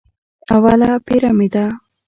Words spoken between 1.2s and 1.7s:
مې ده.